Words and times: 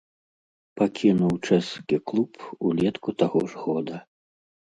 Пакінуў 0.79 1.33
чэшскі 1.47 1.95
клуб 2.13 2.31
улетку 2.71 3.09
таго 3.21 3.39
ж 3.53 3.63
года. 3.69 3.95